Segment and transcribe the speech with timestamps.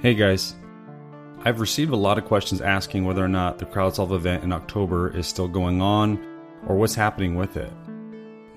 [0.00, 0.54] Hey guys.
[1.44, 5.08] I've received a lot of questions asking whether or not the CrowdSolve event in October
[5.16, 6.24] is still going on
[6.68, 7.72] or what's happening with it.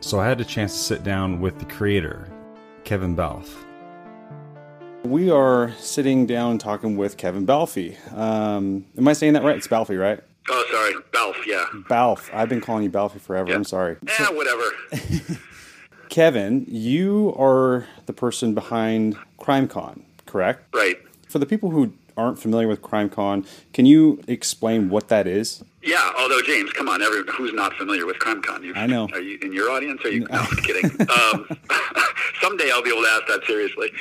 [0.02, 2.28] So I had a chance to sit down with the creator,
[2.84, 3.56] Kevin Balfe.
[5.04, 7.98] We are sitting down talking with Kevin Balfe.
[8.16, 9.58] Um, am I saying that right?
[9.58, 10.20] It's Balfe, right?
[10.48, 11.46] Oh, sorry, Balfe.
[11.48, 12.30] Yeah, Balfe.
[12.34, 13.50] I've been calling you Balfe forever.
[13.50, 13.56] Yeah.
[13.56, 13.98] I'm sorry.
[14.20, 14.64] yeah, whatever.
[16.10, 20.66] Kevin, you are the person behind CrimeCon, correct?
[20.76, 21.00] right.
[21.32, 25.64] For the people who aren't familiar with CrimeCon, can you explain what that is?
[25.82, 26.12] Yeah.
[26.20, 28.66] Although James, come on, everyone who's not familiar with CrimeCon?
[28.66, 29.08] You, I know.
[29.14, 30.04] Are you in your audience?
[30.04, 30.28] Are you?
[30.32, 30.92] No, I'm kidding.
[31.10, 31.48] Um,
[32.42, 33.92] someday I'll be able to ask that seriously.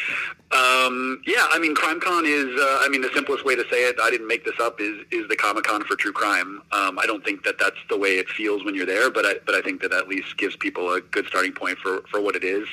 [0.50, 2.60] Um, yeah, I mean, CrimeCon is.
[2.60, 5.04] Uh, I mean, the simplest way to say it, I didn't make this up, is
[5.12, 6.62] is the Comic Con for true crime.
[6.72, 9.34] Um, I don't think that that's the way it feels when you're there, but I
[9.46, 12.34] but I think that at least gives people a good starting point for for what
[12.34, 12.66] it is.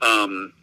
[0.00, 0.54] Um,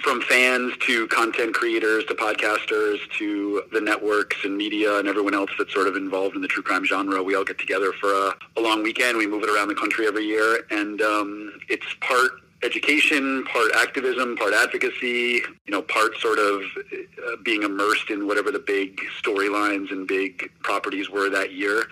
[0.00, 5.50] from fans to content creators to podcasters to the networks and media and everyone else
[5.58, 8.34] that's sort of involved in the true crime genre, we all get together for a,
[8.56, 9.16] a long weekend.
[9.16, 12.32] We move it around the country every year, and um, it's part
[12.64, 18.50] education, part activism, part advocacy, you know, part sort of uh, being immersed in whatever
[18.50, 21.84] the big storylines and big properties were that year.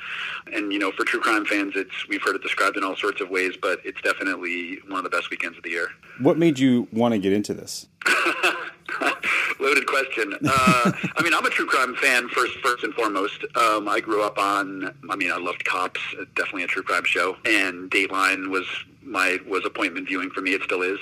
[0.52, 3.20] And you know, for true crime fans, it's we've heard it described in all sorts
[3.20, 5.88] of ways, but it's definitely one of the best weekends of the year.
[6.20, 7.86] What made you want to get into this?
[9.60, 10.34] Loaded question.
[10.44, 13.44] Uh, I mean, I'm a true crime fan first, first and foremost.
[13.54, 14.92] Um, I grew up on.
[15.08, 16.00] I mean, I loved Cops.
[16.34, 18.66] Definitely a true crime show, and Dateline was
[19.04, 20.52] my was appointment viewing for me.
[20.52, 20.98] It still is.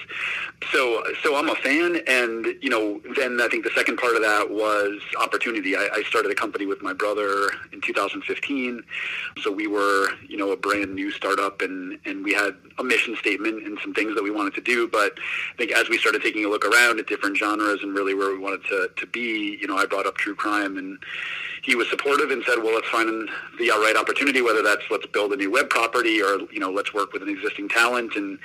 [0.73, 4.23] So, so I'm a fan, and you know, then I think the second part of
[4.23, 5.77] that was opportunity.
[5.77, 8.83] I, I started a company with my brother in 2015.
[9.43, 13.17] So we were, you know, a brand new startup, and and we had a mission
[13.17, 14.89] statement and some things that we wanted to do.
[14.89, 15.19] But
[15.53, 18.31] I think as we started taking a look around at different genres and really where
[18.31, 20.98] we wanted to to be, you know, I brought up true crime and
[21.62, 25.33] he was supportive and said, well, let's find the right opportunity, whether that's let's build
[25.33, 28.15] a new web property or, you know, let's work with an existing talent.
[28.16, 28.38] And,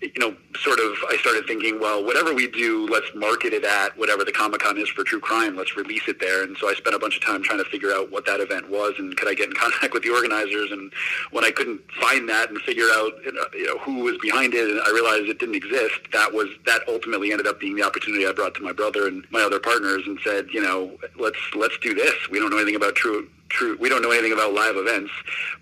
[0.00, 3.96] you know, sort of, I started thinking, well, whatever we do, let's market it at
[3.98, 5.56] whatever the Comic Con is for true crime.
[5.56, 6.42] Let's release it there.
[6.42, 8.70] And so I spent a bunch of time trying to figure out what that event
[8.70, 10.70] was and could I get in contact with the organizers.
[10.70, 10.92] And
[11.32, 14.80] when I couldn't find that and figure out, you know, who was behind it, and
[14.80, 18.32] I realized it didn't exist, that was, that ultimately ended up being the opportunity I
[18.32, 21.94] brought to my brother and my other partners and said, you know, let's, let's do
[21.94, 22.14] this.
[22.30, 25.10] We don't know anything about true true we don't know anything about live events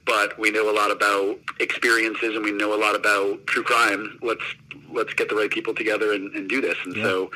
[0.07, 4.19] but we know a lot about experiences and we know a lot about true crime
[4.23, 4.43] let's
[4.93, 7.03] let's get the right people together and, and do this and Yeah.
[7.05, 7.31] so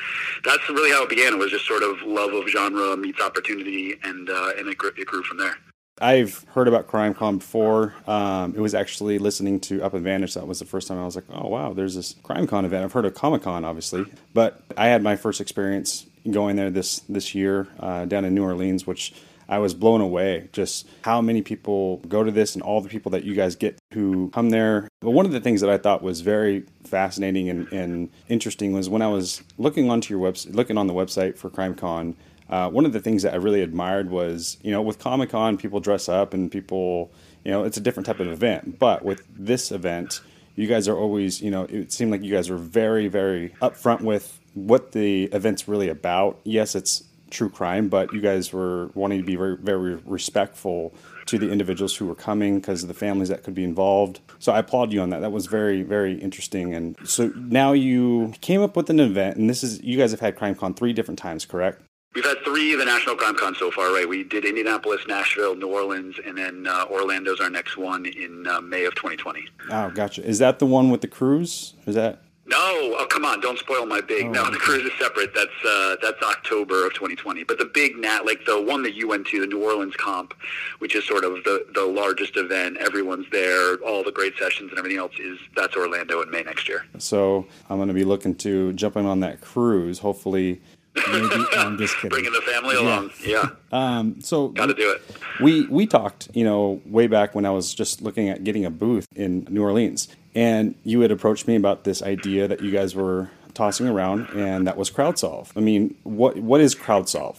[0.45, 3.95] that's really how it began it was just sort of love of genre meets opportunity
[4.03, 5.57] and uh, and it grew, it grew from there
[5.99, 7.95] I've heard about CrimeCon before.
[8.05, 10.35] Um, it was actually listening to Up and Vanished.
[10.35, 12.83] That was the first time I was like, oh, wow, there's this CrimeCon event.
[12.83, 14.05] I've heard of Comic Con, obviously.
[14.31, 18.43] But I had my first experience going there this, this year uh, down in New
[18.43, 19.11] Orleans, which
[19.49, 23.11] I was blown away just how many people go to this and all the people
[23.11, 24.87] that you guys get who come there.
[25.01, 28.89] But one of the things that I thought was very fascinating and, and interesting was
[28.89, 32.15] when I was looking onto your website, looking on the website for CrimeCon,
[32.49, 35.57] uh, one of the things that I really admired was, you know, with Comic Con,
[35.57, 37.11] people dress up and people,
[37.43, 38.79] you know, it's a different type of event.
[38.79, 40.21] But with this event,
[40.55, 44.01] you guys are always, you know, it seemed like you guys were very, very upfront
[44.01, 46.39] with what the event's really about.
[46.43, 50.93] Yes, it's true crime, but you guys were wanting to be very, very respectful
[51.25, 54.21] to the individuals who were coming because of the families that could be involved.
[54.39, 55.19] So I applaud you on that.
[55.19, 56.73] That was very, very interesting.
[56.73, 60.21] And so now you came up with an event, and this is you guys have
[60.21, 61.81] had CrimeCon three different times, correct?
[62.15, 64.07] We've had three of the National Crime Con so far, right?
[64.09, 68.59] We did Indianapolis, Nashville, New Orleans, and then uh, Orlando's our next one in uh,
[68.59, 69.45] May of 2020.
[69.69, 70.23] Oh, gotcha.
[70.23, 71.75] Is that the one with the cruise?
[71.85, 72.23] Is that?
[72.49, 72.57] No,
[72.97, 73.41] oh come on!
[73.41, 74.27] Don't spoil my big.
[74.27, 75.33] Oh, no, the cruise is separate.
[75.35, 77.43] That's uh, that's October of 2020.
[77.43, 80.33] But the big nat, like the one that you went to, the New Orleans comp,
[80.79, 82.77] which is sort of the the largest event.
[82.77, 83.75] Everyone's there.
[83.85, 86.85] All the great sessions and everything else is that's Orlando in May next year.
[86.99, 89.99] So I'm going to be looking to jumping on that cruise.
[89.99, 90.61] Hopefully,
[90.95, 91.27] maybe.
[91.57, 92.09] I'm just kidding.
[92.11, 93.11] Bringing the family along.
[93.25, 95.01] Yeah, Um, so got to do it.
[95.41, 98.69] we we talked, you know, way back when I was just looking at getting a
[98.71, 102.93] booth in New Orleans, and you had approached me about this idea that you guys
[102.93, 105.49] were tossing around, and that was CrowdSolve.
[105.55, 107.37] I mean, what what is CrowdSolve?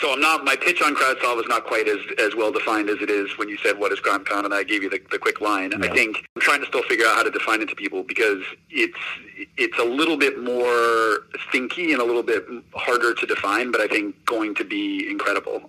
[0.00, 0.44] So I'm not.
[0.44, 3.48] My pitch on CrowdSolve is not quite as, as well defined as it is when
[3.48, 5.70] you said what is CrimeCon, and I gave you the, the quick line.
[5.70, 5.86] Yeah.
[5.86, 8.42] I think I'm trying to still figure out how to define it to people because
[8.70, 8.98] it's
[9.56, 12.44] it's a little bit more thinky and a little bit
[12.74, 15.62] harder to define, but I think going to be incredible.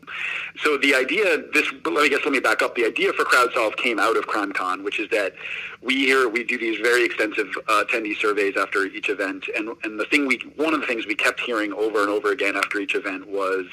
[0.58, 2.76] So the idea, this, I guess, let me back up.
[2.76, 5.34] The idea for CrowdSolve came out of CrimeCon, which is that
[5.82, 10.00] we here we do these very extensive uh, attendee surveys after each event, and and
[10.00, 12.80] the thing we one of the things we kept hearing over and over again after
[12.80, 13.66] each event was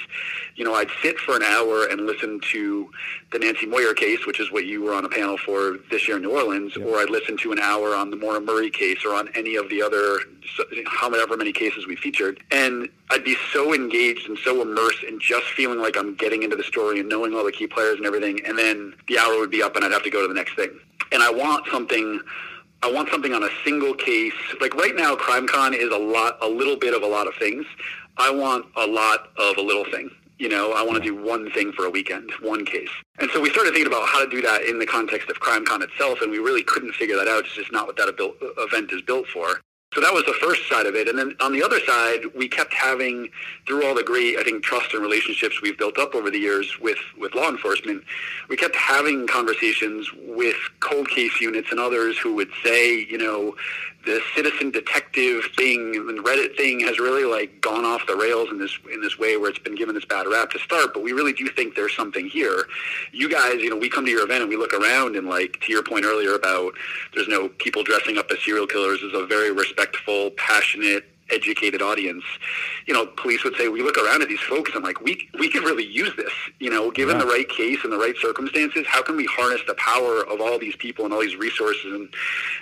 [0.57, 2.91] you know, I'd sit for an hour and listen to
[3.33, 6.17] the Nancy Moyer case, which is what you were on a panel for this year
[6.17, 6.87] in New Orleans, yep.
[6.87, 9.69] or I'd listen to an hour on the Maura Murray case or on any of
[9.69, 10.21] the other
[10.87, 12.41] however many cases we featured.
[12.51, 16.57] And I'd be so engaged and so immersed in just feeling like I'm getting into
[16.57, 18.41] the story and knowing all the key players and everything.
[18.45, 20.57] And then the hour would be up and I'd have to go to the next
[20.57, 20.71] thing.
[21.13, 22.21] And I want something
[22.83, 24.33] I want something on a single case.
[24.59, 27.67] Like right now, CrimeCon is a lot, a little bit of a lot of things.
[28.21, 30.11] I want a lot of a little thing.
[30.39, 32.91] You know, I want to do one thing for a weekend, one case.
[33.19, 35.83] And so we started thinking about how to do that in the context of CrimeCon
[35.83, 37.45] itself, and we really couldn't figure that out.
[37.45, 39.61] It's just not what that uh, event is built for.
[39.95, 41.09] So that was the first side of it.
[41.09, 43.29] And then on the other side, we kept having,
[43.67, 46.79] through all the great, I think, trust and relationships we've built up over the years
[46.79, 48.05] with, with law enforcement,
[48.49, 53.57] we kept having conversations with cold case units and others who would say, you know,
[54.05, 58.59] the citizen detective thing and Reddit thing has really like gone off the rails in
[58.59, 60.95] this in this way where it's been given this bad rap to start.
[60.95, 62.67] But we really do think there's something here.
[63.13, 65.61] You guys, you know, we come to your event and we look around and like
[65.63, 66.73] to your point earlier about
[67.15, 72.25] there's no people dressing up as serial killers is a very respectful, passionate, educated audience,
[72.87, 75.29] you know, police would say, we look around at these folks and I'm like, we,
[75.39, 77.25] we could really use this, you know, given yeah.
[77.25, 80.59] the right case and the right circumstances, how can we harness the power of all
[80.59, 82.13] these people and all these resources and,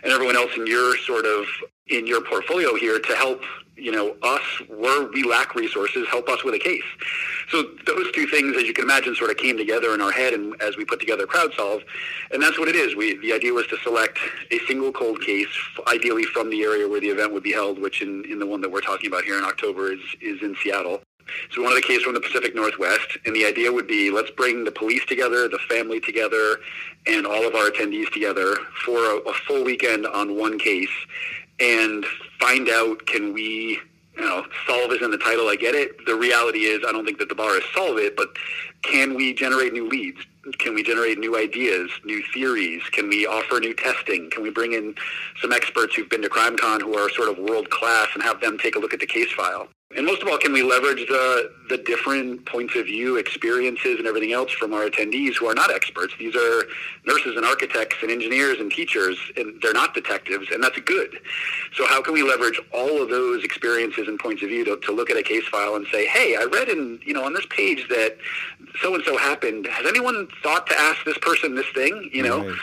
[0.03, 1.47] and everyone else in your sort of,
[1.89, 3.43] in your portfolio here to help
[3.79, 6.83] you know, us, where we lack resources, help us with a case.
[7.49, 10.35] So those two things, as you can imagine, sort of came together in our head
[10.35, 11.83] and as we put together CrowdSolve.
[12.33, 12.97] And that's what it is.
[12.97, 14.19] We, the idea was to select
[14.51, 15.49] a single cold case,
[15.87, 18.61] ideally from the area where the event would be held, which in, in the one
[18.63, 21.01] that we're talking about here in October is, is in Seattle.
[21.51, 24.31] So we wanted a case from the Pacific Northwest, and the idea would be let's
[24.31, 26.57] bring the police together, the family together,
[27.07, 30.89] and all of our attendees together for a, a full weekend on one case
[31.61, 32.05] and
[32.41, 33.81] find out can we
[34.19, 35.49] you know, solve is in the title.
[35.49, 36.05] I get it.
[36.05, 38.29] The reality is, I don't think that the bar is solve it, but
[38.83, 40.19] can we generate new leads?
[40.59, 42.83] Can we generate new ideas, new theories?
[42.91, 44.29] Can we offer new testing?
[44.31, 44.95] Can we bring in
[45.41, 48.59] some experts who've been to CrimeCon who are sort of world class and have them
[48.59, 49.69] take a look at the case file?
[49.97, 54.07] And most of all, can we leverage the, the different points of view, experiences, and
[54.07, 56.13] everything else from our attendees who are not experts?
[56.19, 56.65] These are
[57.07, 61.19] nurses and architects and engineers and teachers, and they're not detectives, and that's good.
[61.73, 64.93] So how can we leverage all of those experiences and points of view to, to
[64.93, 67.47] look at a case file and say, hey, I read in, you know, on this
[67.49, 68.19] page that
[68.83, 69.67] so-and-so happened.
[69.69, 72.47] Has anyone thought to ask this person this thing, you know?
[72.47, 72.59] Right.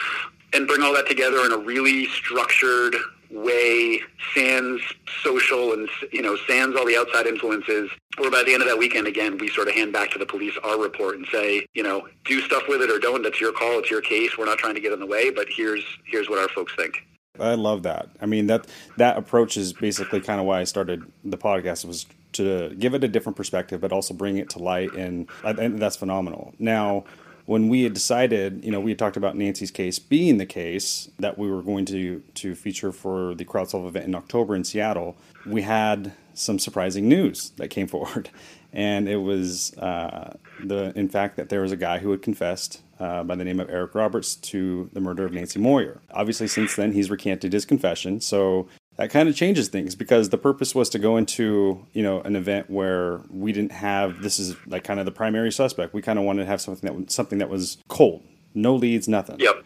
[0.54, 2.95] And bring all that together in a really structured
[3.35, 4.01] way
[4.33, 4.81] sans
[5.23, 8.77] social and you know sans all the outside influences or by the end of that
[8.77, 11.83] weekend again we sort of hand back to the police our report and say you
[11.83, 13.23] know do stuff with it or don't.
[13.23, 13.79] That's your call.
[13.79, 14.37] It's your case.
[14.37, 17.05] We're not trying to get in the way but here's here's what our folks think.
[17.39, 18.09] I love that.
[18.21, 18.67] I mean that
[18.97, 23.03] that approach is basically kind of why i started the podcast was to give it
[23.03, 26.53] a different perspective but also bring it to light and, and that's phenomenal.
[26.59, 27.05] Now
[27.45, 31.09] when we had decided, you know, we had talked about Nancy's case being the case
[31.19, 35.15] that we were going to to feature for the CrowdSolve event in October in Seattle,
[35.45, 38.30] we had some surprising news that came forward,
[38.74, 42.81] and it was uh, the in fact that there was a guy who had confessed
[43.00, 46.01] uh, by the name of Eric Roberts to the murder of Nancy Moyer.
[46.12, 50.38] Obviously, since then he's recanted his confession, so that kind of changes things because the
[50.38, 54.56] purpose was to go into you know an event where we didn't have this is
[54.68, 55.94] like kind of the primary suspect.
[55.94, 58.23] We kind of wanted to have something that something that was cold,
[58.54, 59.40] no leads, nothing.
[59.40, 59.64] Yep.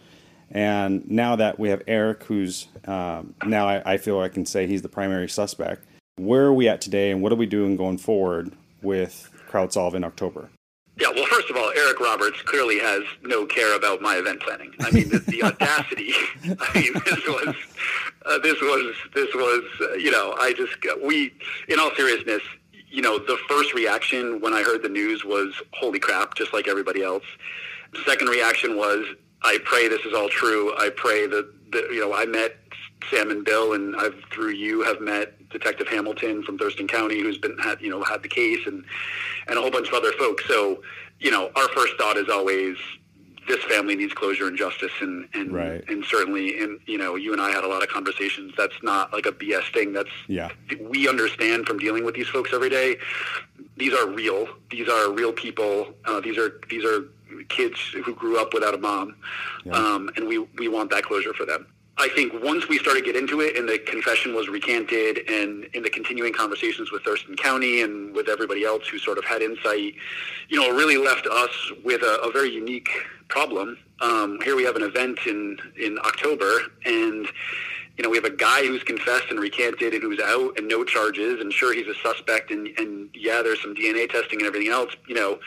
[0.51, 4.65] And now that we have Eric, who's um, now I, I feel I can say
[4.65, 5.85] he's the primary suspect.
[6.15, 10.03] Where are we at today, and what are we doing going forward with CrowdSolve in
[10.03, 10.49] October?
[10.99, 14.73] Yeah, well, first of all, Eric Roberts clearly has no care about my event planning.
[14.81, 16.11] I mean, the, the audacity.
[16.43, 17.55] I mean, this was,
[18.25, 21.33] uh, this was, this was, uh, you know, I just, we,
[21.67, 22.41] in all seriousness,
[22.89, 26.67] you know, the first reaction when I heard the news was, holy crap, just like
[26.67, 27.23] everybody else.
[28.05, 29.05] Second reaction was,
[29.41, 30.75] I pray this is all true.
[30.77, 32.55] I pray that, that you know, I met
[33.09, 37.37] Sam and Bill, and I've through you have met Detective Hamilton from Thurston County, who's
[37.37, 38.83] been had you know had the case, and
[39.47, 40.45] and a whole bunch of other folks.
[40.45, 40.83] So
[41.19, 42.77] you know, our first thought is always
[43.49, 45.83] this family needs closure and justice, and and right.
[45.89, 48.53] and certainly, and you know, you and I had a lot of conversations.
[48.55, 49.91] That's not like a BS thing.
[49.91, 50.49] That's yeah.
[50.79, 52.97] We understand from dealing with these folks every day.
[53.75, 54.47] These are real.
[54.69, 55.93] These are real people.
[56.05, 57.05] Uh, these are these are
[57.49, 59.15] kids who grew up without a mom,
[59.65, 59.73] yeah.
[59.73, 61.67] um, and we we want that closure for them.
[61.99, 65.65] I think once we started to get into it and the confession was recanted and
[65.73, 69.41] in the continuing conversations with Thurston County and with everybody else who sort of had
[69.41, 69.95] insight,
[70.47, 71.49] you know, really left us
[71.83, 72.89] with a, a very unique
[73.27, 73.77] problem.
[73.99, 77.27] Um, here we have an event in, in October and
[77.99, 80.85] you know, we have a guy who's confessed and recanted and who's out and no
[80.85, 84.71] charges, and sure, he's a suspect, and, and yeah, there's some DNA testing and everything
[84.71, 84.95] else.
[85.05, 85.37] You know,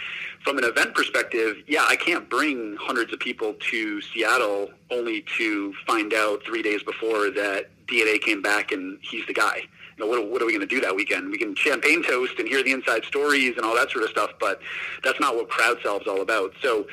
[0.45, 5.73] from an event perspective, yeah, I can't bring hundreds of people to Seattle only to
[5.87, 9.63] find out three days before that DNA came back and he's the guy.
[9.97, 11.31] You know, what, what are we going to do that weekend?
[11.31, 14.33] We can champagne toast and hear the inside stories and all that sort of stuff,
[14.39, 14.61] but
[15.03, 16.53] that's not what CrowdSolve's all about.
[16.61, 16.87] So,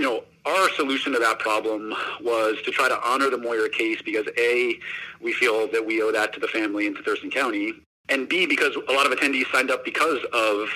[0.00, 4.00] you know, our solution to that problem was to try to honor the Moyer case
[4.00, 4.78] because A,
[5.20, 7.74] we feel that we owe that to the family and to Thurston County,
[8.08, 10.70] and B, because a lot of attendees signed up because of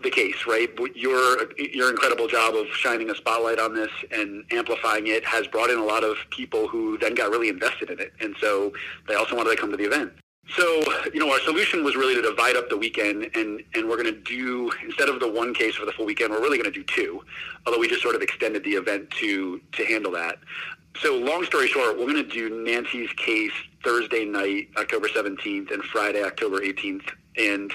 [0.00, 0.70] the case, right?
[0.94, 5.70] Your your incredible job of shining a spotlight on this and amplifying it has brought
[5.70, 8.72] in a lot of people who then got really invested in it, and so
[9.08, 10.12] they also wanted to come to the event.
[10.56, 14.02] So, you know, our solution was really to divide up the weekend, and, and we're
[14.02, 16.72] going to do, instead of the one case for the full weekend, we're really going
[16.72, 17.22] to do two,
[17.66, 20.38] although we just sort of extended the event to, to handle that.
[21.00, 23.52] So, long story short, we're going to do Nancy's case
[23.84, 27.10] Thursday night, October 17th, and Friday, October 18th.
[27.36, 27.70] And,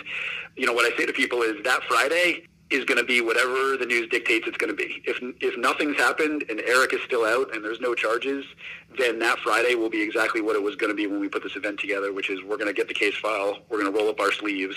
[0.56, 3.78] you know, what I say to people is that Friday, is going to be whatever
[3.78, 5.04] the news dictates it's going to be.
[5.06, 8.46] If if nothing's happened and Eric is still out and there's no charges,
[8.98, 11.44] then that Friday will be exactly what it was going to be when we put
[11.44, 13.98] this event together, which is we're going to get the case file, we're going to
[13.98, 14.76] roll up our sleeves,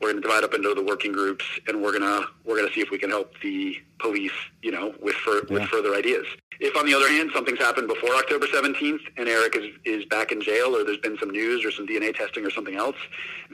[0.00, 2.68] we're going to divide up into the working groups, and we're going to we're going
[2.68, 4.32] to see if we can help the police,
[4.62, 5.42] you know, with for, yeah.
[5.50, 6.26] with further ideas.
[6.58, 10.32] If, on the other hand, something's happened before October 17th and Eric is, is back
[10.32, 12.96] in jail or there's been some news or some DNA testing or something else,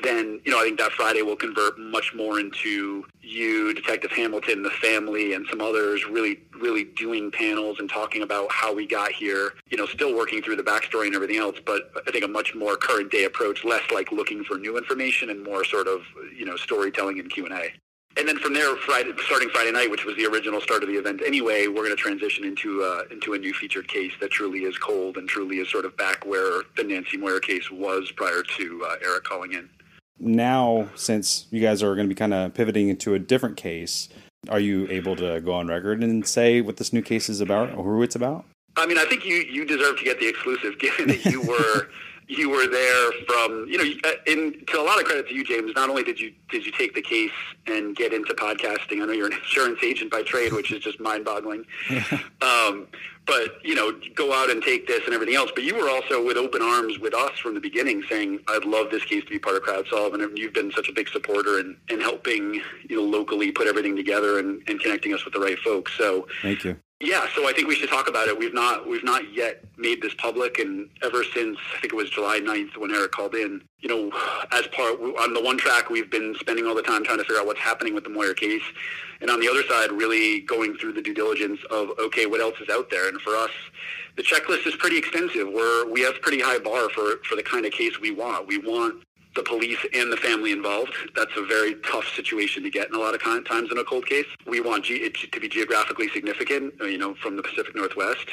[0.03, 4.63] then, you know, I think that Friday will convert much more into you, Detective Hamilton,
[4.63, 9.11] the family, and some others really, really doing panels and talking about how we got
[9.11, 12.29] here, you know, still working through the backstory and everything else, but I think a
[12.29, 16.01] much more current day approach, less like looking for new information and more sort of,
[16.37, 17.73] you know, storytelling and Q&A
[18.17, 20.97] and then from there, Friday, starting Friday night, which was the original start of the
[20.97, 24.61] event anyway, we're going to transition into uh, into a new featured case that truly
[24.61, 28.43] is cold and truly is sort of back where the Nancy Moyer case was prior
[28.43, 29.71] to uh, Eric calling in.
[30.19, 34.11] Now, since you guys are going to be kind of pivoting into a different case,
[34.51, 37.71] are you able to go on record and say what this new case is about
[37.71, 38.45] or who it's about?
[38.77, 41.89] I mean, I think you you deserve to get the exclusive, given that you were
[42.29, 45.73] you were there from you know in to a lot of credit to you james
[45.75, 47.31] not only did you did you take the case
[47.67, 51.01] and get into podcasting i know you're an insurance agent by trade which is just
[51.01, 51.65] mind-boggling
[52.43, 52.87] um,
[53.27, 56.25] but you know go out and take this and everything else but you were also
[56.25, 59.39] with open arms with us from the beginning saying i'd love this case to be
[59.39, 62.55] part of crowdsolve and you've been such a big supporter in, in helping
[62.89, 66.27] you know locally put everything together and, and connecting us with the right folks so
[66.41, 68.39] thank you yeah, so I think we should talk about it.
[68.39, 72.09] We've not we've not yet made this public, and ever since I think it was
[72.09, 74.11] July 9th when Eric called in, you know,
[74.53, 77.41] as part on the one track, we've been spending all the time trying to figure
[77.41, 78.63] out what's happening with the Moyer case,
[79.21, 82.55] and on the other side, really going through the due diligence of okay, what else
[82.61, 83.51] is out there, and for us,
[84.17, 85.49] the checklist is pretty extensive.
[85.53, 88.47] We're we have pretty high bar for for the kind of case we want.
[88.47, 89.03] We want
[89.35, 90.95] the police and the family involved.
[91.15, 94.07] That's a very tough situation to get in a lot of times in a cold
[94.07, 94.27] case.
[94.47, 98.29] We want it to be geographically significant, uh, you know, from the Pacific Northwest.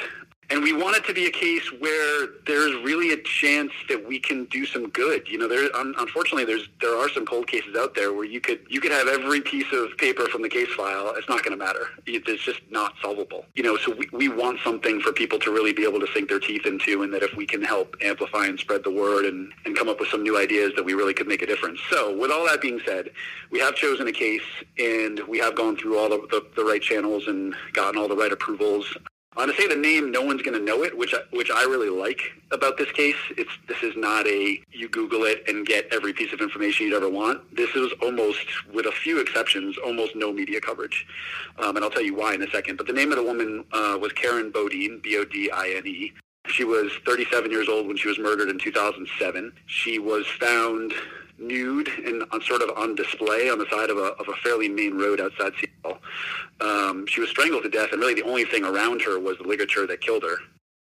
[0.50, 4.18] And we want it to be a case where there's really a chance that we
[4.18, 5.28] can do some good.
[5.28, 8.60] You know, there unfortunately there's there are some cold cases out there where you could
[8.68, 11.14] you could have every piece of paper from the case file.
[11.16, 11.90] It's not going to matter.
[12.04, 13.44] It's just not solvable.
[13.54, 16.28] You know, so we, we want something for people to really be able to sink
[16.28, 19.52] their teeth into, and that if we can help amplify and spread the word and
[19.64, 21.78] and come up with some new ideas, that we really could make a difference.
[21.90, 23.10] So, with all that being said,
[23.52, 24.42] we have chosen a case,
[24.80, 28.16] and we have gone through all the, the, the right channels and gotten all the
[28.16, 28.96] right approvals.
[29.36, 31.62] Uh, to say the name, no one's going to know it, which I, which I
[31.62, 32.20] really like
[32.50, 33.14] about this case.
[33.38, 36.96] It's this is not a you Google it and get every piece of information you'd
[36.96, 37.54] ever want.
[37.54, 38.44] This is almost,
[38.74, 41.06] with a few exceptions, almost no media coverage,
[41.60, 42.76] um, and I'll tell you why in a second.
[42.76, 46.12] But the name of the woman uh, was Karen Bodine, B-O-D-I-N-E.
[46.48, 49.52] She was 37 years old when she was murdered in 2007.
[49.66, 50.92] She was found
[51.40, 54.96] nude and sort of on display on the side of a, of a fairly main
[54.96, 55.98] road outside Seattle.
[56.60, 59.44] Um, she was strangled to death, and really the only thing around her was the
[59.44, 60.36] ligature that killed her.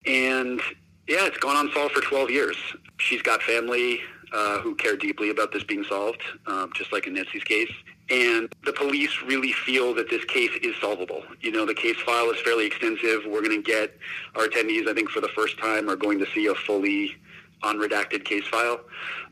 [0.05, 0.61] And
[1.07, 2.57] yeah, it's gone unsolved for 12 years.
[2.97, 3.99] She's got family
[4.31, 7.71] uh, who care deeply about this being solved, um, just like in Nancy's case.
[8.09, 11.23] And the police really feel that this case is solvable.
[11.41, 13.21] You know, the case file is fairly extensive.
[13.25, 13.95] We're going to get
[14.35, 17.15] our attendees, I think, for the first time, are going to see a fully
[17.63, 18.79] unredacted case file.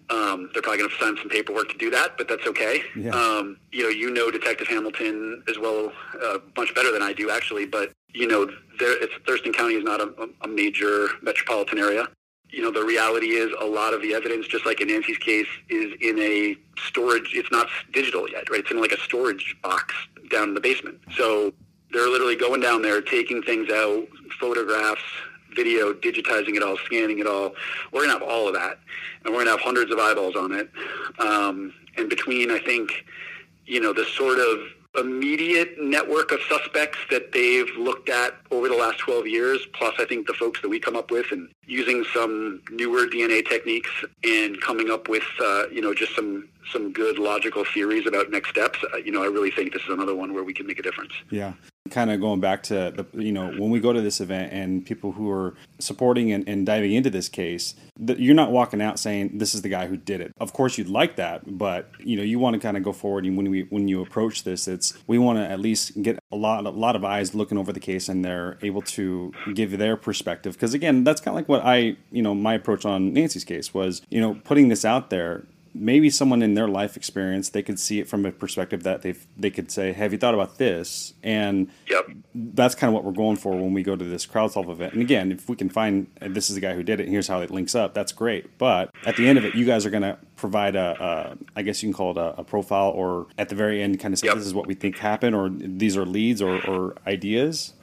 [0.09, 2.81] Um, they're probably going to sign some paperwork to do that, but that's okay.
[2.95, 3.11] Yeah.
[3.11, 5.91] Um, you know, you know Detective Hamilton as well,
[6.23, 7.65] uh, much better than I do actually.
[7.65, 8.49] But you know,
[8.79, 8.95] there,
[9.25, 12.07] Thurston County is not a, a major metropolitan area.
[12.49, 15.47] You know, the reality is a lot of the evidence, just like in Nancy's case,
[15.69, 17.31] is in a storage.
[17.33, 18.61] It's not digital yet, right?
[18.61, 19.93] It's in like a storage box
[20.31, 20.99] down in the basement.
[21.17, 21.53] So
[21.91, 24.07] they're literally going down there, taking things out,
[24.39, 25.01] photographs,
[25.57, 27.53] video, digitizing it all, scanning it all.
[27.91, 28.79] We're going to have all of that,
[29.25, 30.69] and we're going to have hundreds of eyeballs on it.
[31.19, 33.03] Um, and between, I think,
[33.65, 34.59] you know, the sort of
[34.97, 40.05] immediate network of suspects that they've looked at over the last 12 years, plus I
[40.05, 43.91] think the folks that we come up with and using some newer DNA techniques
[44.23, 48.49] and coming up with, uh, you know, just some, some good logical theories about next
[48.49, 48.79] steps.
[48.93, 50.83] Uh, you know, I really think this is another one where we can make a
[50.83, 51.13] difference.
[51.29, 51.53] Yeah
[51.89, 54.86] kind of going back to the you know when we go to this event and
[54.86, 59.00] people who are supporting and, and diving into this case that you're not walking out
[59.00, 60.32] saying this is the guy who did it.
[60.39, 63.25] Of course you'd like that but you know you want to kind of go forward
[63.25, 66.36] and when we when you approach this it's we want to at least get a
[66.36, 69.98] lot a lot of eyes looking over the case and they're able to give their
[69.98, 70.53] perspective.
[70.53, 73.74] Because again that's kind of like what i you know my approach on nancy's case
[73.74, 75.46] was you know putting this out there
[75.79, 79.13] maybe someone in their life experience they could see it from a perspective that they
[79.38, 82.05] they could say have you thought about this and yep.
[82.34, 85.01] that's kind of what we're going for when we go to this crowdsolve event and
[85.01, 87.41] again if we can find this is the guy who did it and here's how
[87.41, 90.03] it links up that's great but at the end of it you guys are going
[90.03, 93.50] to provide a, a I guess you can call it a, a, profile or at
[93.50, 94.36] the very end kind of say yep.
[94.36, 97.74] this is what we think happened or these are leads or, or ideas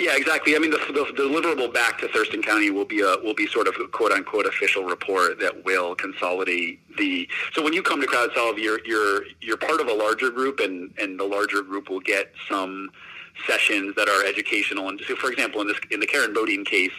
[0.00, 0.56] yeah, exactly.
[0.56, 3.68] I mean, the, the, deliverable back to Thurston County will be a will be sort
[3.68, 7.28] of a quote unquote official report that will consolidate the.
[7.52, 10.90] So when you come to CrowdSolve, you're you're you're part of a larger group, and
[10.98, 12.90] and the larger group will get some
[13.46, 14.88] sessions that are educational.
[14.88, 16.92] And so, for example, in this in the Karen Bodine case,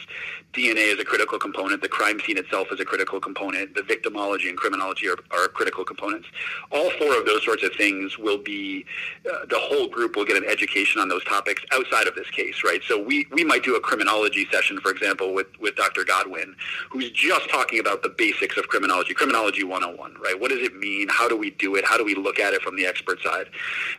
[0.54, 1.82] DNA is a critical component.
[1.82, 3.74] The crime scene itself is a critical component.
[3.74, 6.28] The victimology and criminology are, are critical components.
[6.72, 8.86] All four of those sorts of things will be,
[9.26, 12.64] uh, the whole group will get an education on those topics outside of this case,
[12.66, 12.82] right?
[12.86, 16.04] So we, we might do a criminology session, for example, with, with Dr.
[16.04, 16.56] Godwin,
[16.90, 20.38] who's just talking about the basics of criminology, criminology 101, right?
[20.38, 21.08] What does it mean?
[21.10, 21.86] How do we do it?
[21.86, 23.48] How do we look at it from the expert side?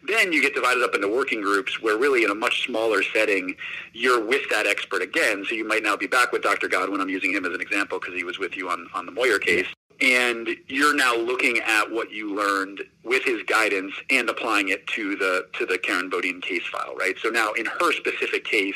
[0.06, 3.56] Then you get divided up into working groups where really in a much smaller setting,
[3.92, 5.44] you're with that expert again.
[5.48, 6.68] So you might now be back with Dr.
[6.68, 7.00] Godwin.
[7.00, 9.38] I'm using him as an example because he was with you on, on the Moyer
[9.38, 9.66] case.
[10.00, 15.14] And you're now looking at what you learned with his guidance and applying it to
[15.14, 17.14] the to the Karen Bodine case file, right?
[17.22, 18.74] So now in her specific case,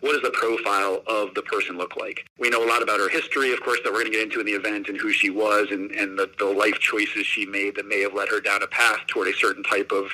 [0.00, 2.24] what does the profile of the person look like?
[2.38, 4.40] We know a lot about her history, of course, that we're going to get into
[4.40, 7.76] in the event and who she was and, and the, the life choices she made
[7.76, 10.10] that may have led her down a path toward a certain type of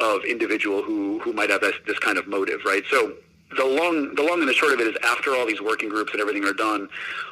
[0.00, 2.82] of individual who, who might have this, this kind of motive, right?
[2.90, 3.14] So
[3.56, 6.12] the long the long and the short of it is after all these working groups
[6.12, 6.88] and everything are done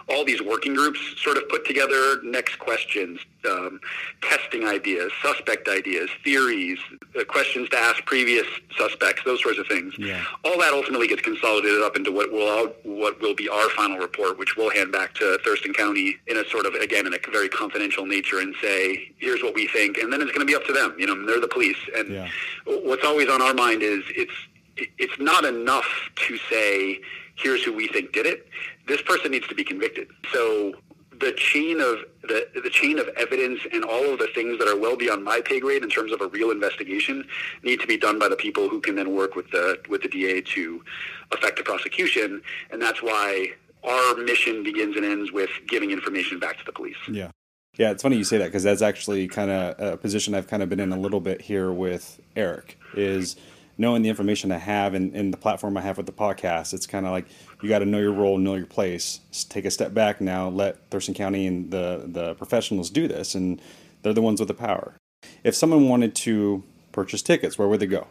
[0.08, 3.78] all these working groups sort of put together next questions um,
[4.22, 6.78] testing ideas suspect ideas theories
[7.18, 10.24] uh, questions to ask previous suspects those sorts of things yeah.
[10.44, 14.38] all that ultimately gets consolidated up into what will what will be our final report
[14.38, 17.48] which we'll hand back to Thurston County in a sort of again in a very
[17.48, 20.64] confidential nature and say here's what we think and then it's going to be up
[20.64, 22.28] to them you know they're the police and yeah.
[22.64, 24.32] what's always on our mind is it's
[24.98, 27.00] it's not enough to say,
[27.36, 28.48] here's who we think did it.
[28.86, 30.08] This person needs to be convicted.
[30.32, 30.74] So
[31.20, 34.78] the chain of the, the chain of evidence and all of the things that are
[34.78, 37.26] well beyond my pay grade in terms of a real investigation
[37.62, 40.08] need to be done by the people who can then work with the with the
[40.08, 40.82] DA to
[41.32, 42.42] affect the prosecution.
[42.70, 43.52] And that's why
[43.84, 46.96] our mission begins and ends with giving information back to the police.
[47.10, 47.30] Yeah.
[47.76, 50.64] Yeah, it's funny you say that because that's actually kind of a position I've kind
[50.64, 52.76] of been in a little bit here with Eric.
[52.94, 53.36] Is
[53.78, 56.86] knowing the information I have and, and the platform I have with the podcast, it's
[56.86, 57.26] kind of like
[57.62, 59.20] you got to know your role, know your place.
[59.30, 60.48] Just take a step back now.
[60.48, 63.62] Let Thurston County and the the professionals do this, and
[64.02, 64.94] they're the ones with the power.
[65.44, 68.06] If someone wanted to purchase tickets, where would they go?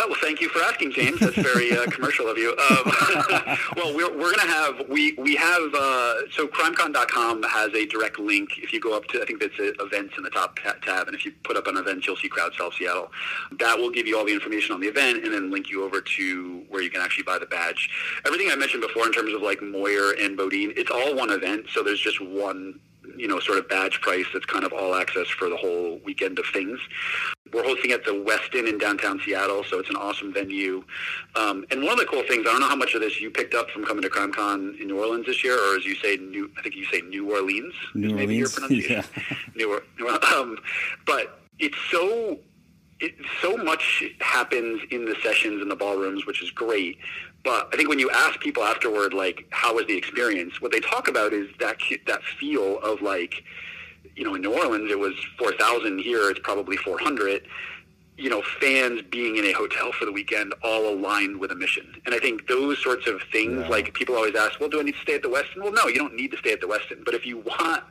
[0.00, 1.18] Oh, well, thank you for asking, James.
[1.18, 2.50] That's very uh, commercial of you.
[2.50, 2.92] Um,
[3.76, 8.20] well, we're, we're going to have, we, we have, uh, so crimecon.com has a direct
[8.20, 8.50] link.
[8.58, 11.24] If you go up to, I think that's events in the top tab, and if
[11.24, 13.10] you put up an event, you'll see CrowdSolve Seattle.
[13.58, 16.00] That will give you all the information on the event and then link you over
[16.00, 17.90] to where you can actually buy the badge.
[18.24, 21.66] Everything I mentioned before in terms of like Moyer and Bodine, it's all one event,
[21.72, 22.78] so there's just one
[23.16, 26.38] you know, sort of badge price that's kind of all access for the whole weekend
[26.38, 26.78] of things.
[27.52, 30.84] We're hosting at the Westin in downtown Seattle, so it's an awesome venue.
[31.34, 33.30] Um, and one of the cool things, I don't know how much of this you
[33.30, 36.16] picked up from coming to CrimeCon in New Orleans this year, or as you say,
[36.16, 37.74] New, I think you say New Orleans.
[37.94, 39.04] New maybe Orleans, your pronunciation.
[39.30, 39.36] Yeah.
[39.54, 40.58] New, um,
[41.06, 42.38] but it's so
[43.00, 46.98] it, so much happens in the sessions in the ballrooms, which is great.
[47.44, 50.60] But I think when you ask people afterward, like, how was the experience?
[50.60, 53.42] What they talk about is that that feel of like,
[54.16, 56.00] you know, in New Orleans it was four thousand.
[56.00, 57.46] Here it's probably four hundred.
[58.18, 61.94] You know, fans being in a hotel for the weekend all aligned with a mission.
[62.04, 63.68] And I think those sorts of things, yeah.
[63.68, 65.62] like people always ask, well, do I need to stay at the Westin?
[65.62, 67.04] Well, no, you don't need to stay at the Westin.
[67.04, 67.84] But if you want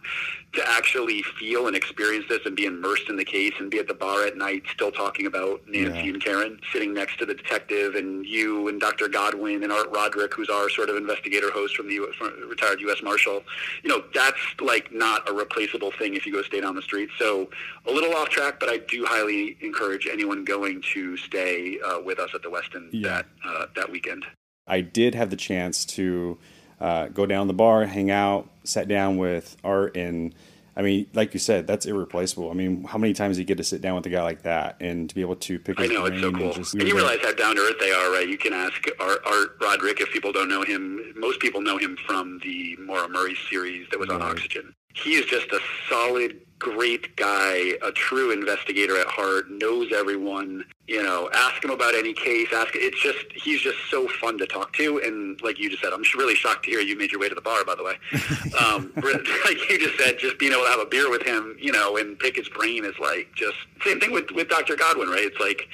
[0.53, 3.87] to actually feel and experience this and be immersed in the case and be at
[3.87, 6.13] the bar at night still talking about Nancy yeah.
[6.13, 9.07] and Karen sitting next to the detective and you and Dr.
[9.07, 12.81] Godwin and Art Roderick, who's our sort of investigator host from the U- from retired
[12.81, 13.01] U.S.
[13.03, 13.43] Marshal,
[13.83, 17.09] you know, that's like not a replaceable thing if you go stay down the street.
[17.17, 17.49] So
[17.85, 22.19] a little off track, but I do highly encourage anyone going to stay uh, with
[22.19, 23.09] us at the Westin yeah.
[23.09, 24.25] that uh, that weekend.
[24.67, 26.37] I did have the chance to
[26.79, 30.35] uh, go down the bar, hang out, sat down with Art, and
[30.75, 32.51] I mean, like you said, that's irreplaceable.
[32.51, 34.43] I mean, how many times do you get to sit down with a guy like
[34.43, 36.45] that and to be able to pick his I know, brain it's so cool.
[36.45, 38.27] and just and you realize how down to earth they are, right?
[38.27, 41.13] You can ask Art, Art Roderick if people don't know him.
[41.15, 44.21] Most people know him from the Maura Murray series that was right.
[44.21, 44.75] on Oxygen.
[45.03, 50.65] He is just a solid great guy, a true investigator at heart, knows everyone.
[50.87, 52.47] You know, ask him about any case.
[52.53, 52.71] Ask.
[52.73, 56.03] It's just he's just so fun to talk to, and like you just said, I'm
[56.15, 57.65] really shocked to hear you made your way to the bar.
[57.65, 57.95] By the way,
[58.63, 61.73] um, like you just said, just being able to have a beer with him, you
[61.73, 64.77] know, and pick his brain is like just same thing with with Dr.
[64.77, 65.25] Godwin, right?
[65.25, 65.67] It's like,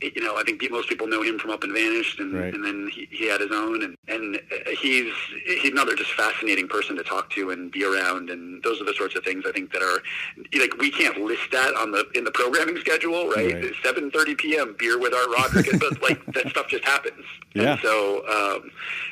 [0.00, 2.54] you know, I think most people know him from Up and Vanished, and, right.
[2.54, 4.40] and then he, he had his own, and and
[4.80, 5.12] he's
[5.44, 8.94] he's another just fascinating person to talk to and be around, and those are the
[8.94, 10.02] sorts of things I think that are
[10.58, 13.54] like we can't list that on the in the programming schedule, right?
[13.54, 13.72] right.
[13.82, 14.76] Seven thirty p.m.
[14.78, 17.24] beer with Art Roderick, but like that stuff just happens.
[17.54, 17.72] Yeah.
[17.72, 18.70] And so um,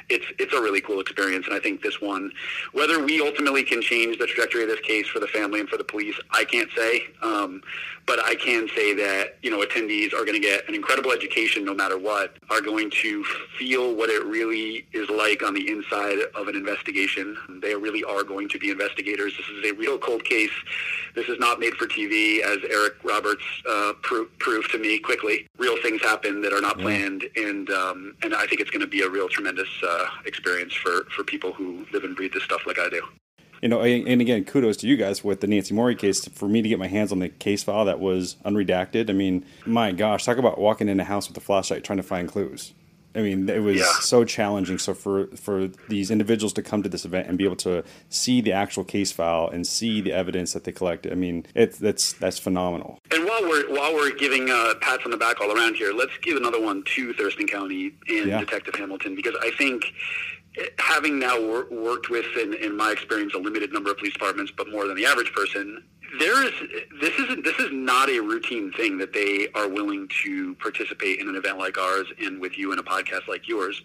[0.09, 2.33] it's it's a really cool experience, and I think this one,
[2.73, 5.77] whether we ultimately can change the trajectory of this case for the family and for
[5.77, 7.03] the police, I can't say.
[7.23, 7.62] Um,
[8.07, 11.64] but I can say that you know attendees are going to get an incredible education
[11.64, 12.35] no matter what.
[12.51, 13.25] Are going to
[13.59, 17.37] feel what it really is like on the inside of an investigation.
[17.62, 19.37] They really are going to be investigators.
[19.37, 20.50] This is a real cold case.
[21.14, 25.46] This is not made for TV, as Eric Roberts uh, pro- proved to me quickly.
[25.59, 28.87] Real things happen that are not planned, and um, and I think it's going to
[28.87, 32.66] be a real tremendous uh, experience for for people who live and breathe this stuff
[32.66, 33.02] like I do
[33.62, 36.26] you know, and again, kudos to you guys with the Nancy Moyer case.
[36.28, 39.44] For me to get my hands on the case file that was unredacted, I mean,
[39.66, 42.72] my gosh, talk about walking in a house with a flashlight trying to find clues.
[43.14, 43.92] I mean, it was yeah.
[44.01, 44.79] so challenging.
[44.79, 48.40] So for for these individuals to come to this event and be able to see
[48.40, 52.12] the actual case file and see the evidence that they collected, I mean, it's that's
[52.12, 52.99] that's phenomenal.
[53.11, 56.16] And while we're while we're giving uh, pats on the back all around here, let's
[56.23, 58.40] give another one to Thurston County and yeah.
[58.40, 59.92] Detective Hamilton because I think
[60.78, 64.52] having now wor- worked with, in, in my experience, a limited number of police departments,
[64.56, 65.82] but more than the average person,
[66.18, 66.52] there is
[67.00, 71.28] this isn't this is not a routine thing that they are willing to participate in
[71.28, 73.80] an event like ours and with you in a podcast like yours.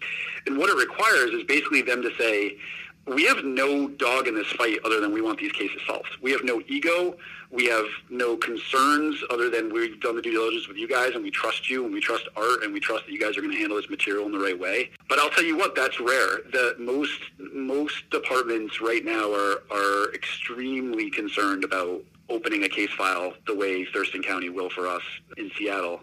[0.46, 2.58] And what it requires is basically them to say,
[3.06, 6.08] we have no dog in this fight other than we want these cases solved.
[6.20, 7.16] We have no ego.
[7.50, 11.22] We have no concerns other than we've done the due diligence with you guys and
[11.22, 13.52] we trust you and we trust art and we trust that you guys are going
[13.52, 14.90] to handle this material in the right way.
[15.08, 16.40] But I'll tell you what, that's rare.
[16.52, 23.32] The most most departments right now are are extremely concerned about opening a case file
[23.46, 25.02] the way Thurston County will for us
[25.36, 26.00] in Seattle.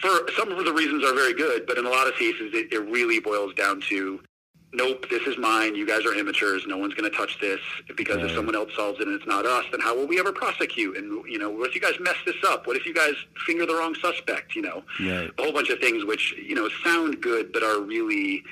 [0.00, 2.72] For some of the reasons are very good, but in a lot of cases it,
[2.72, 4.20] it really boils down to
[4.72, 5.74] nope, this is mine.
[5.74, 6.66] You guys are amateurs.
[6.66, 7.60] No one's going to touch this
[7.96, 8.26] because right.
[8.26, 10.96] if someone else solves it and it's not us, then how will we ever prosecute?
[10.96, 12.66] And you know, what if you guys mess this up?
[12.66, 13.14] What if you guys
[13.46, 14.54] finger the wrong suspect?
[14.54, 15.30] You know, right.
[15.38, 18.42] a whole bunch of things which you know sound good but are really.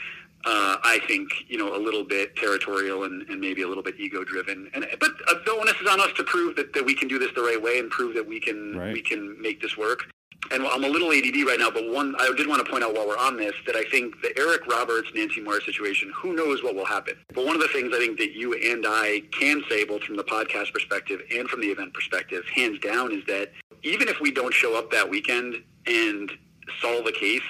[0.44, 3.98] Uh, I think you know a little bit territorial and, and maybe a little bit
[3.98, 6.94] ego driven, and but uh, the onus is on us to prove that, that we
[6.94, 8.92] can do this the right way and prove that we can right.
[8.92, 10.05] we can make this work
[10.50, 12.94] and I'm a little ADD right now, but one I did want to point out
[12.94, 16.62] while we're on this that I think the Eric Roberts Nancy Moyer situation, who knows
[16.62, 17.14] what will happen.
[17.35, 20.16] But one of the things I think that you and I can say, both from
[20.16, 24.30] the podcast perspective and from the event perspective, hands down, is that even if we
[24.30, 25.56] don't show up that weekend
[25.87, 26.30] and
[26.80, 27.42] solve the case,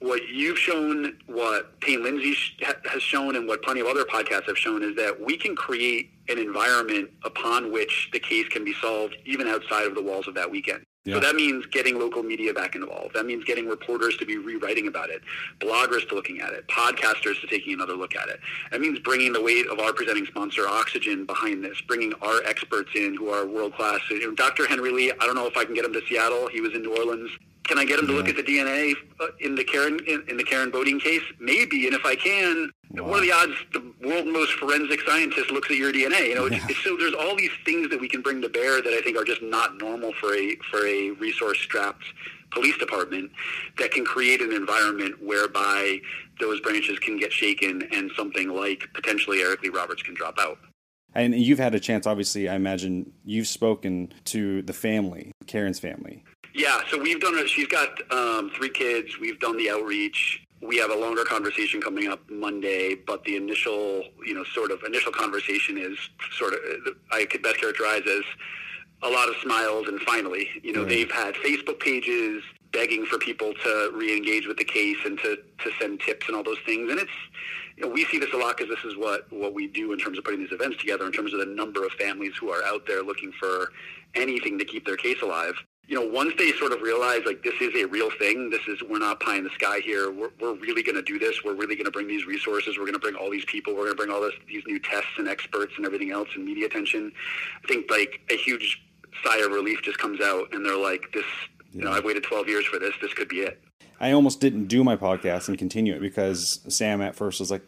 [0.00, 2.36] what you've shown, what Payne Lindsay
[2.84, 6.10] has shown, and what plenty of other podcasts have shown is that we can create
[6.28, 10.34] an environment upon which the case can be solved even outside of the walls of
[10.34, 10.84] that weekend.
[11.04, 11.16] Yeah.
[11.16, 13.14] So that means getting local media back involved.
[13.14, 15.20] That means getting reporters to be rewriting about it,
[15.60, 18.40] bloggers to looking at it, podcasters to taking another look at it.
[18.70, 22.88] That means bringing the weight of our presenting sponsor, Oxygen, behind this, bringing our experts
[22.94, 24.00] in who are world class.
[24.34, 24.66] Dr.
[24.66, 26.48] Henry Lee, I don't know if I can get him to Seattle.
[26.48, 27.30] He was in New Orleans.
[27.64, 30.36] Can I get him to look at the DNA uh, in the Karen in, in,
[30.36, 31.22] the Karen Bodine case?
[31.40, 33.04] Maybe, and if I can, wow.
[33.04, 36.28] what are the odds the world's most forensic scientist looks at your DNA?
[36.28, 36.66] You know, yeah.
[36.82, 39.24] so there's all these things that we can bring to bear that I think are
[39.24, 42.04] just not normal for a for a resource strapped
[42.54, 43.30] police department
[43.78, 45.98] that can create an environment whereby
[46.40, 50.58] those branches can get shaken and something like potentially Eric Lee Roberts can drop out.
[51.14, 56.24] And you've had a chance, obviously, I imagine you've spoken to the family, Karen's family.
[56.54, 57.48] Yeah, so we've done it.
[57.48, 59.18] She's got um, three kids.
[59.18, 60.40] We've done the outreach.
[60.62, 64.80] We have a longer conversation coming up Monday, but the initial, you know, sort of
[64.84, 65.98] initial conversation is
[66.38, 66.60] sort of,
[67.10, 68.22] I could best characterize as
[69.02, 70.88] a lot of smiles and finally, you know, right.
[70.88, 75.70] they've had Facebook pages begging for people to re-engage with the case and to, to
[75.80, 76.88] send tips and all those things.
[76.88, 77.10] And it's,
[77.76, 79.98] you know, we see this a lot because this is what, what we do in
[79.98, 82.62] terms of putting these events together in terms of the number of families who are
[82.64, 83.72] out there looking for
[84.14, 85.54] anything to keep their case alive
[85.86, 88.82] you know, once they sort of realize like this is a real thing, this is
[88.82, 90.10] we're not pie in the sky here.
[90.10, 91.44] We're, we're really going to do this.
[91.44, 92.78] We're really going to bring these resources.
[92.78, 93.74] We're going to bring all these people.
[93.74, 96.44] We're going to bring all this, these new tests and experts and everything else and
[96.44, 97.12] media attention.
[97.62, 98.82] I think like a huge
[99.22, 101.24] sigh of relief just comes out, and they're like, "This,
[101.72, 101.78] yeah.
[101.78, 102.94] you know, I've waited 12 years for this.
[103.02, 103.62] This could be it."
[104.04, 107.62] I almost didn't do my podcast and continue it because Sam at first was like,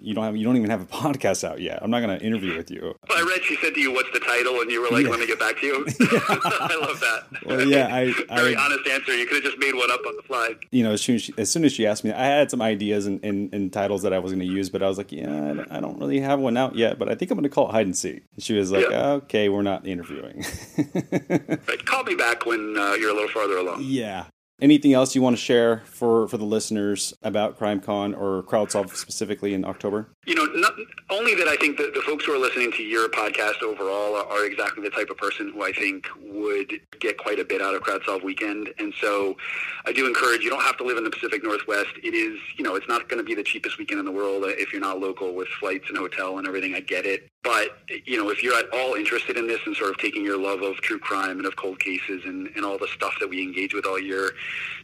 [0.00, 1.80] "You don't have, you don't even have a podcast out yet.
[1.82, 4.20] I'm not going to interview with you." I read she said to you, "What's the
[4.20, 5.10] title?" and you were like, yeah.
[5.10, 7.44] "Let me get back to you." I love that.
[7.44, 9.14] Well, yeah, I very I, honest answer.
[9.14, 10.54] You could have just made one up on the fly.
[10.70, 12.62] You know, as soon as she, as, soon as she asked me, I had some
[12.62, 15.12] ideas and, and, and titles that I was going to use, but I was like,
[15.12, 17.68] "Yeah, I don't really have one out yet, but I think I'm going to call
[17.68, 19.10] it hide and seek." And she was like, yeah.
[19.10, 20.42] "Okay, we're not interviewing."
[20.78, 21.84] right.
[21.84, 23.82] Call me back when uh, you're a little farther along.
[23.82, 24.24] Yeah,
[24.62, 29.54] Anything else you want to share for, for the listeners about CrimeCon or CrowdSolve specifically
[29.54, 30.06] in October?
[30.24, 30.74] You know, not,
[31.12, 34.26] only that I think that the folks who are listening to your podcast overall are,
[34.26, 37.74] are, exactly the type of person who I think would get quite a bit out
[37.74, 38.72] of CrowdSolve weekend.
[38.78, 39.36] And so
[39.84, 41.90] I do encourage, you don't have to live in the Pacific Northwest.
[42.02, 44.44] It is, you know, it's not going to be the cheapest weekend in the world
[44.44, 46.74] uh, if you're not local with flights and hotel and everything.
[46.74, 47.28] I get it.
[47.44, 50.38] But, you know, if you're at all interested in this and sort of taking your
[50.38, 53.42] love of true crime and of cold cases and, and all the stuff that we
[53.42, 54.32] engage with all year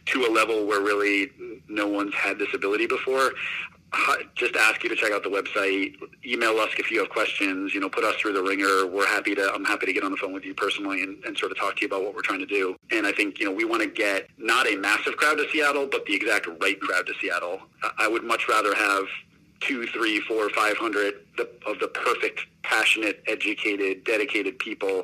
[0.07, 1.31] to a level where really
[1.67, 3.31] no one's had this ability before,
[4.35, 5.95] just ask you to check out the website.
[6.25, 7.73] Email us if you have questions.
[7.73, 8.85] You know, put us through the ringer.
[8.85, 9.51] We're happy to.
[9.53, 11.75] I'm happy to get on the phone with you personally and, and sort of talk
[11.77, 12.75] to you about what we're trying to do.
[12.91, 15.87] And I think you know we want to get not a massive crowd to Seattle,
[15.87, 17.59] but the exact right crowd to Seattle.
[17.97, 19.05] I would much rather have
[19.59, 25.03] two, three, four, five hundred of the perfect passionate, educated, dedicated people,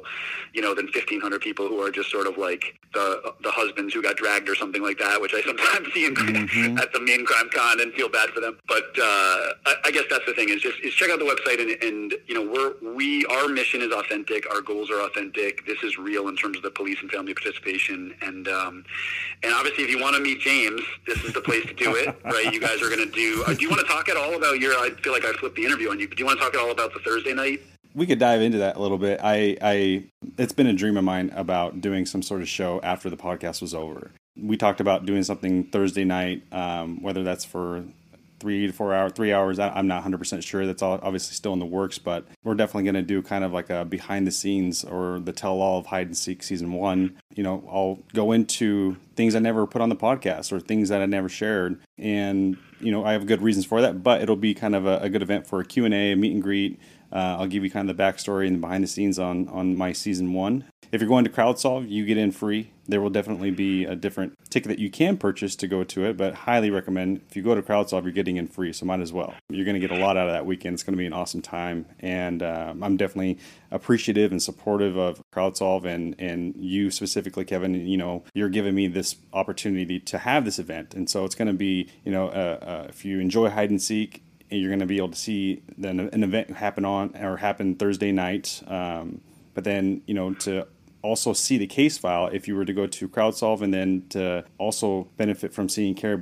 [0.53, 4.01] you know, than 1,500 people who are just sort of like the the husbands who
[4.01, 6.77] got dragged or something like that, which I sometimes see in, mm-hmm.
[6.77, 8.57] at the main CrimeCon and feel bad for them.
[8.67, 11.59] But uh, I, I, guess that's the thing is just is check out the website
[11.59, 15.65] and, and you know we're we our mission is authentic, our goals are authentic.
[15.65, 18.85] This is real in terms of the police and family participation, and um,
[19.43, 22.15] and obviously if you want to meet James, this is the place to do it,
[22.23, 22.53] right?
[22.53, 23.43] You guys are going to do.
[23.45, 24.73] Uh, do you want to talk at all about your?
[24.73, 26.59] I feel like I flipped the interview on you, do you want to talk at
[26.59, 27.61] all about the Thursday night?
[27.95, 29.21] we could dive into that a little bit.
[29.23, 30.03] I, I,
[30.37, 33.61] it's been a dream of mine about doing some sort of show after the podcast
[33.61, 34.11] was over.
[34.37, 37.85] We talked about doing something Thursday night, um, whether that's for
[38.45, 39.57] three to four hours, three hours.
[39.57, 40.67] I'm not 100% sure.
[40.67, 43.51] That's all obviously still in the works, but we're definitely going to do kind of
[43.51, 47.17] like a behind the scenes or the tell all of hide and seek season one.
[47.33, 51.01] You know, I'll go into things I never put on the podcast or things that
[51.01, 51.79] I never shared.
[51.97, 54.99] And, you know, I have good reasons for that, but it'll be kind of a,
[54.99, 56.79] a good event for a Q&A, a meet and greet,
[57.11, 59.77] uh, I'll give you kind of the backstory and the behind the scenes on on
[59.77, 60.65] my season one.
[60.91, 62.71] If you're going to CrowdSolve, you get in free.
[62.87, 66.15] There will definitely be a different ticket that you can purchase to go to it,
[66.15, 69.11] but highly recommend if you go to CrowdSolve, you're getting in free, so might as
[69.11, 69.33] well.
[69.49, 70.75] You're going to get a lot out of that weekend.
[70.75, 73.39] It's going to be an awesome time, and uh, I'm definitely
[73.71, 77.73] appreciative and supportive of CrowdSolve and and you specifically, Kevin.
[77.73, 81.47] You know, you're giving me this opportunity to have this event, and so it's going
[81.47, 84.85] to be, you know, uh, uh if you enjoy hide and seek you're going to
[84.85, 88.61] be able to see then an event happen on or happen Thursday night.
[88.67, 89.21] Um,
[89.53, 90.67] but then you know to
[91.05, 94.43] also see the case file if you were to go to CrowdSolve and then to
[94.57, 96.19] also benefit from seeing Karen,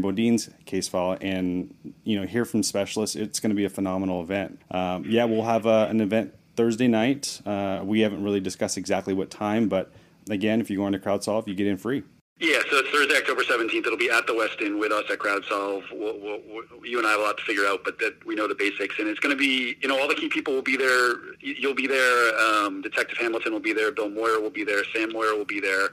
[0.00, 3.16] Bodine's case file and you know hear from specialists.
[3.16, 4.60] It's going to be a phenomenal event.
[4.70, 7.42] Um, yeah, we'll have a, an event Thursday night.
[7.44, 9.92] Uh, we haven't really discussed exactly what time, but
[10.30, 12.04] again, if you go into CrowdSolve, you get in free.
[12.40, 13.84] Yeah, so it's Thursday, October 17th.
[13.84, 15.82] It'll be at the Westin with us at CrowdSolve.
[15.92, 18.34] We'll, we'll, we'll, you and I have a lot to figure out, but that we
[18.34, 18.98] know the basics.
[18.98, 21.16] And it's going to be, you know, all the key people will be there.
[21.40, 22.38] You'll be there.
[22.40, 23.92] Um, Detective Hamilton will be there.
[23.92, 24.82] Bill Moyer will be there.
[24.94, 25.90] Sam Moyer will be there.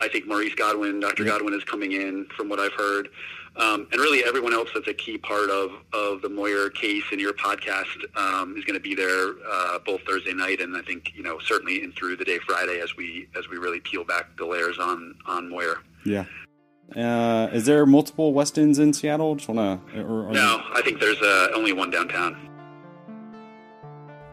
[0.00, 1.22] I think Maurice Godwin, Dr.
[1.22, 3.08] Godwin is coming in from what I've heard.
[3.56, 7.20] Um, and really everyone else that's a key part of, of the Moyer case and
[7.20, 11.12] your podcast um, is going to be there uh, both Thursday night and I think
[11.14, 14.36] you know certainly in through the day Friday as we as we really peel back
[14.36, 15.78] the layers on on Moyer.
[16.04, 16.24] Yeah.
[16.96, 19.36] Uh, is there multiple Westins in Seattle?
[19.36, 19.80] Just wanna.
[19.96, 22.50] Or, or no, I think there's uh, only one downtown.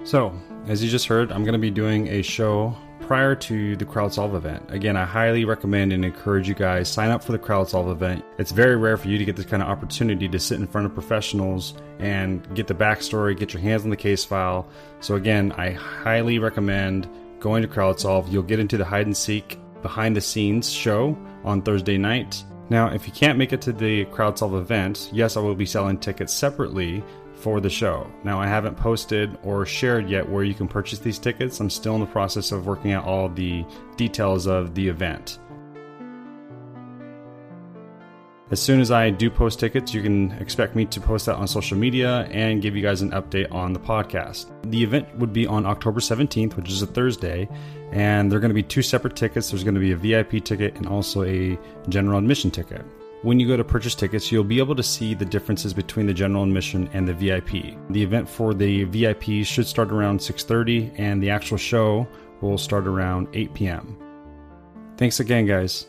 [0.04, 0.34] So,
[0.68, 4.36] as you just heard, I'm going to be doing a show prior to the CrowdSolve
[4.36, 4.64] event.
[4.70, 8.24] Again, I highly recommend and encourage you guys sign up for the CrowdSolve event.
[8.38, 10.88] It's very rare for you to get this kind of opportunity to sit in front
[10.88, 14.68] of professionals and get the backstory, get your hands on the case file.
[15.00, 17.10] So again, I highly recommend
[17.40, 18.32] going to CrowdSolve.
[18.32, 22.44] You'll get into the hide and seek behind the scenes show on Thursday night.
[22.70, 25.98] Now, if you can't make it to the CrowdSolve event, yes, I will be selling
[25.98, 27.04] tickets separately
[27.42, 28.10] for the show.
[28.24, 31.60] Now, I haven't posted or shared yet where you can purchase these tickets.
[31.60, 33.66] I'm still in the process of working out all the
[33.98, 35.40] details of the event.
[38.52, 41.48] As soon as I do post tickets, you can expect me to post that on
[41.48, 44.52] social media and give you guys an update on the podcast.
[44.70, 47.48] The event would be on October 17th, which is a Thursday,
[47.94, 49.50] and there are going to be two separate tickets.
[49.52, 52.86] There's going to be a VIP ticket and also a general admission ticket.
[53.24, 56.14] When you go to purchase tickets, you'll be able to see the differences between the
[56.14, 57.78] general admission and the VIP.
[57.92, 62.08] The event for the VIP should start around 6:30 and the actual show
[62.42, 63.96] will start around 8 p.m.
[64.98, 65.86] Thanks again, guys.